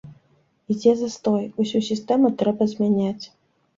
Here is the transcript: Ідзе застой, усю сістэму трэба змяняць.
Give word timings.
Ідзе 0.75 0.93
застой, 1.01 1.43
усю 1.65 1.81
сістэму 1.91 2.33
трэба 2.41 2.71
змяняць. 2.73 3.25